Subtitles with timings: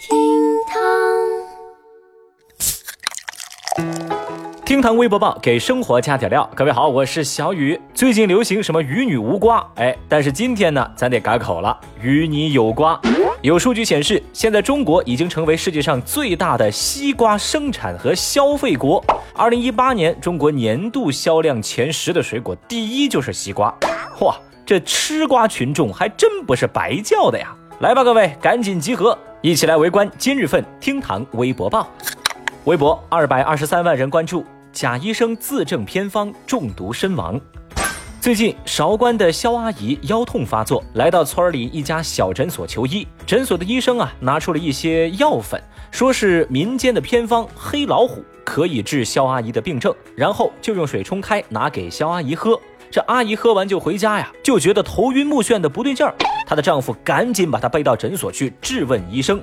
[0.00, 0.16] 厅
[0.66, 0.80] 堂
[4.64, 6.48] 厅堂微博报给生活加点料。
[6.56, 7.78] 各位好，我是小雨。
[7.92, 9.62] 最近流行什么与女无瓜？
[9.74, 12.98] 哎，但是今天呢，咱得改口了，与你有瓜。
[13.42, 19.04] 有数据显示，现在中国已经成为世界上最大的西瓜生产和消费国。
[19.34, 23.70] 二零一八年，中国年度销量前十的水果第一就是西瓜。
[24.18, 27.54] 嚯，这吃瓜群众还真不是白叫的呀！
[27.80, 31.88] 来吧，各位，赶紧集合，一起来围观今日份厅堂微博报。
[32.64, 34.44] 微博二百二十三万人关注。
[34.70, 37.40] 贾医生自证偏方中毒身亡。
[38.20, 43.08] 最近，韶关的肖阿姨腰痛发作，来到村里一家小诊所求医。
[43.26, 45.58] 诊所的医生啊，拿出了一些药粉，
[45.90, 49.92] 说是民间的偏方黑老虎，可以治肖阿姨的病症。
[50.14, 52.60] 然后就用水冲开，拿给肖阿姨喝。
[52.90, 56.14] 这阿姨喝完就回家呀，就觉得头晕目眩的不对劲儿。
[56.50, 59.40] 她的丈夫赶紧把她背到诊所去质问医生。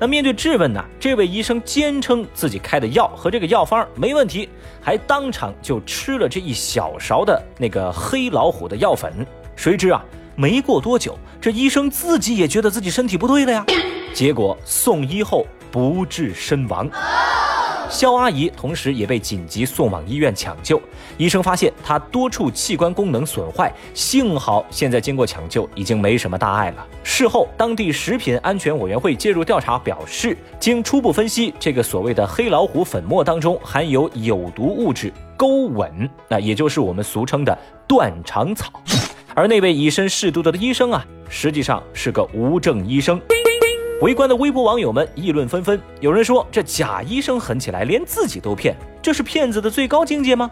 [0.00, 4.48] 那面对质问呢，这位医生坚称自己开的药和这个药方没问题，
[4.80, 9.12] 还当场就吃了这一小勺的那个黑老虎的药粉。
[9.54, 10.02] 谁知啊，
[10.34, 13.66] 没过多久，这医生自己也觉得自己身体不对了呀，
[14.14, 16.88] 结果送医后不治身亡。
[17.88, 20.80] 肖阿姨同时也被紧急送往医院抢救，
[21.16, 26.86] 医生发现她多处器官功能损坏，幸好现在经过抢救已经没什么大碍了。
[27.02, 38.72] 事后，当地食品安全委员会介入调查，表示经初步分析，这个所谓的黑老虎粉末当中含有有毒物质钩吻，那也就是我们俗称的断肠草。
[39.34, 43.20] 而那位以身试毒的医生啊，实际上是个无证医生。
[44.02, 50.50] 围观的微博网友们议论纷纷，有人说这假医生狠起来连自己都骗，这是骗子的最高境界吗？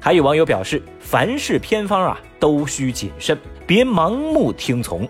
[0.00, 5.08] 还有网友表示，凡是偏方啊，都需谨慎，别盲目听从。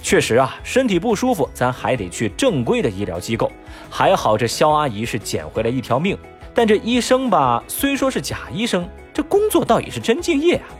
[0.00, 3.50] 确实啊，身体不舒服，咱还得去正规的医疗机构。
[3.90, 6.16] 还好这肖阿姨是捡回来一条命，
[6.54, 10.70] 但这医生吧，虽说是假医生，这工作倒也是真敬业啊。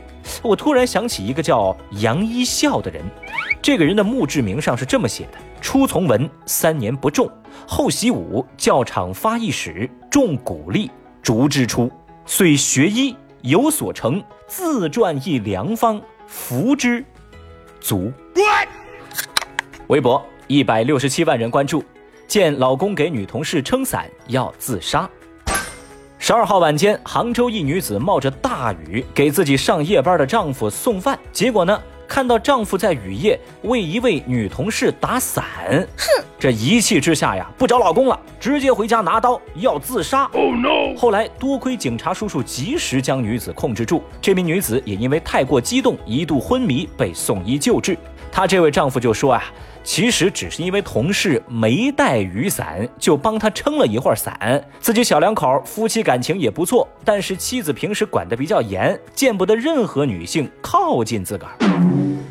[0.41, 3.03] 我突然想起一个叫杨一笑的人，
[3.61, 5.37] 这个人的墓志铭上是这么写的。
[5.61, 7.29] 初从文，三年不中，
[7.67, 10.91] 后习武，教场发一矢，中鼓励，
[11.21, 11.91] 逐之出。
[12.25, 17.03] 遂学医，有所成，自撰一良方，服之，
[17.79, 18.11] 足。
[19.87, 21.83] 微博一百六十七万人关注，
[22.27, 25.09] 见老公给女同事撑伞要自杀。
[26.27, 31.79] 十二号晚间，杭州一女子冒着大雨给自己上夜班的丈夫送饭，结果呢？
[32.07, 35.45] 看到丈夫在雨夜为一位女同事打伞，
[35.95, 40.23] 哼，这一气之下呀，不找老公了，直接回家拿刀要自杀。
[40.33, 40.97] Oh no！
[40.97, 47.95] 后来多亏警察叔叔及时将女子控制住，这名女子也因为太过激动，一度昏迷，被送医救治。
[48.35, 49.41] 她这位丈夫就说啊，
[49.81, 54.61] 其实只是因为同事没带雨伞，就帮他撑了一会儿伞。
[54.81, 61.53] 自己小两口夫妻感情也不错，但是妻子平时管得比较严，见不得任何女性靠近自个儿。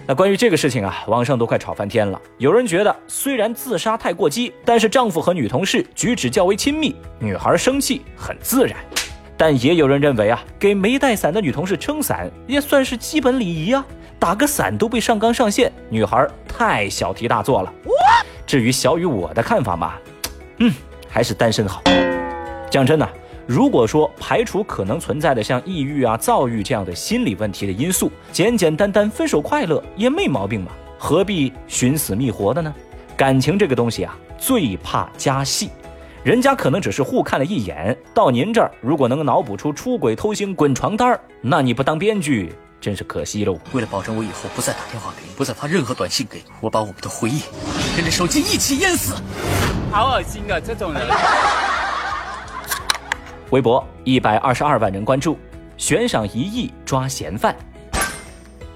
[0.07, 2.21] 那关于这个事情啊，网上都快吵翻天了。
[2.37, 8.77] 有人觉得虽然自杀太过激，但是丈夫和女同事举止较为亲密，女孩生气很自然。
[9.37, 13.85] 但也有人认为啊，给没带伞的女同事撑伞也算是基本礼仪啊。
[14.19, 17.73] 打个伞都被上纲上线，女孩太小题大做了。
[18.47, 19.95] 至于小雨我的看法嘛，
[20.59, 20.73] 嗯，
[21.09, 21.83] 还是单身好。
[22.71, 23.07] 讲真的，
[23.47, 32.75] 如果说排除可能存在的像抑郁啊、躁郁这样的心理问题的因素，简简单单分手快乐也没毛病嘛，何必寻死觅活的呢？
[33.17, 35.71] 感情这个东西啊，最怕加戏，
[36.25, 42.51] 人家可能只是互看了一眼，到您这儿如果能脑补出出轨、偷腥、滚床单儿，那你不当编剧？
[42.81, 43.59] 真是可惜喽！
[43.73, 47.43] 为了保证我以后不再打电话给你，不再发任何短信给你，我把我们的回忆
[47.95, 49.15] 跟着手机一起淹死。
[49.93, 50.59] 好恶心啊！
[50.59, 51.07] 这种人。
[53.51, 55.37] 微博一百二十二万人关注，
[55.77, 57.55] 悬赏一亿抓嫌犯。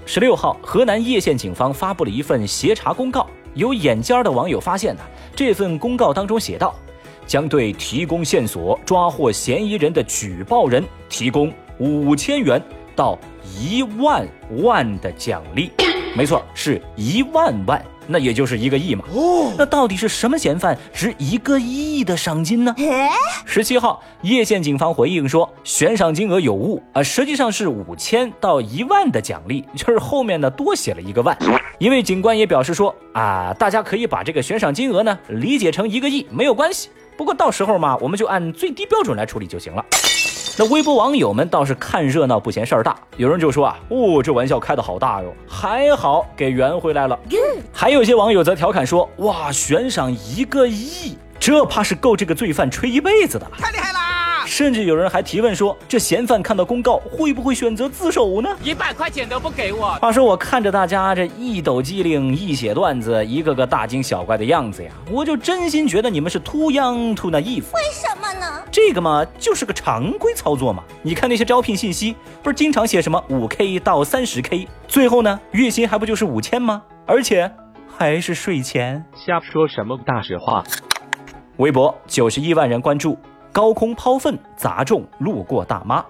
[0.04, 3.26] 十六号，河南叶县警方发布了一份协查公告。
[3.54, 5.00] 有眼尖的网友发现呢，
[5.34, 6.74] 这份公告当中写道，
[7.28, 12.60] 将对提供线索抓获嫌疑人的举报人提供五千元。
[12.96, 13.16] 到
[13.56, 14.26] 一万
[14.60, 15.70] 万的奖励，
[16.16, 19.04] 没错，是一万万，那也就是一个亿嘛。
[19.14, 22.74] 哦，那到底是什么嫌犯值一个亿的赏金呢？
[23.44, 31.38] 十七号，叶县警方回应说，悬赏金额有误啊，实际上是五千到一万的奖励，就是后面呢多写了一个万。
[31.78, 36.88] 一位警官也表示说啊，大家可以把这个悬赏金额呢理解成一个亿，没有关系。
[37.18, 39.84] 不过到时候嘛，我们就按最低标准来处理就行了。
[40.56, 47.18] 那微博网友们倒是看热闹不嫌事儿大，有人就说啊，哦，这玩笑开的好大哟，还好给圆回来了。
[47.72, 53.56] 还有些网友则调侃说，哇，悬赏一个亿，这怕是够这个罪犯吹一辈子的了。
[53.58, 53.98] 太厉害了！
[54.48, 58.48] 甚至有人还提问说，这嫌犯看到公告会不会选择自首呢？
[58.64, 59.94] 一百块钱都不给我。
[60.00, 67.62] 话说我看着大家这一抖机灵，一写段子，一个个大惊小怪的样子呀，我就真心觉得你们是 too young too naive。
[67.74, 68.62] 为什么呢？
[68.72, 70.82] 这个嘛，就是个常规操作嘛。
[71.02, 76.82] 你看那些招聘信息，不是经常写什么五 k 到三十 k，最后呢，月薪还不就是五千吗？
[77.06, 77.50] 而且
[77.96, 79.04] 还是税前。
[79.14, 80.64] 瞎说什么大实话？
[81.58, 83.18] 微博九十一万人关注。
[83.58, 86.04] 高空抛粪砸中路过大妈。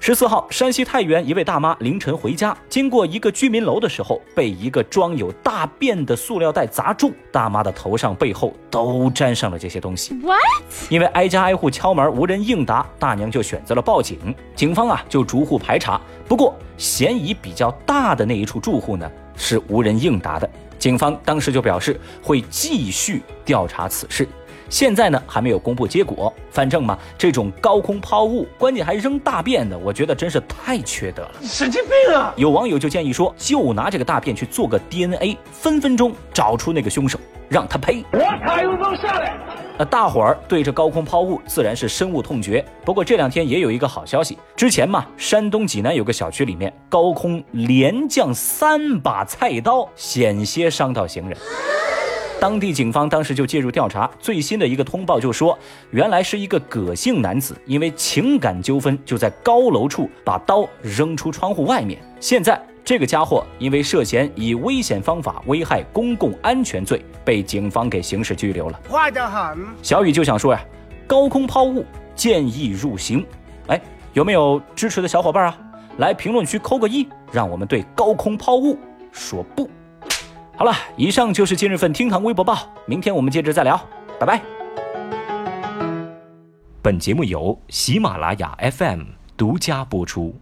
[0.00, 10.14] 十四号，山西太原一位大妈凌晨回家，经过一个居民楼的时候，被一个装有大便的塑料袋砸中，大妈的头上、背后都沾上了这些东西。
[10.22, 10.40] What？
[10.88, 14.34] 因为挨家挨户敲门无人应答，大娘就选择了报警。
[14.54, 19.06] 警方啊就逐户排查，不过嫌疑比较大的那一处住户呢
[19.36, 20.48] 是无人应答的。
[20.78, 24.26] 警方当时就表示会继续调查此事。
[24.68, 32.32] 现在呢还没有公布结果，反正嘛，这种高空抛物，关键还扔大便的，我觉得真是太缺德了，神经病啊！
[32.36, 37.18] 有网友就建议说，就拿这个大便去做个 DNA，分分钟找出那个凶手，
[37.48, 38.04] 让他呸。
[38.12, 39.36] 我下来。
[39.78, 42.64] 那大伙儿对这高空抛物自然是深恶痛绝。
[42.82, 51.36] 不过这两天也有一个好消息，之前嘛，山东济南有个小区里面高空连降三把菜刀，险些伤到行人。
[52.38, 55.58] 当地警方当时就介入调查，最新的一个通报就说，
[55.90, 62.00] 原来是一个葛姓男子因为情感纠纷，就在高楼处把刀扔出窗户外面。
[62.20, 68.80] 现在这个家伙因为涉嫌以危险方法危害公共安全罪，被警方给刑事拘留了。
[68.88, 69.58] 坏得很。
[69.82, 70.62] 小雨就想说呀，
[71.06, 71.84] 高空抛物
[72.14, 73.26] 建议入刑。
[73.68, 73.80] 哎，
[74.12, 75.58] 有没有支持的小伙伴啊？
[75.98, 78.78] 来评论区扣个一，让我们对高空抛物
[79.10, 79.68] 说不。
[80.58, 82.56] 好了，以上就是今日份厅堂微博报，
[82.86, 83.78] 明天我们接着再聊，
[84.18, 84.40] 拜拜。
[86.80, 89.02] 本节目由喜马拉雅 FM
[89.36, 90.34] 独家播出。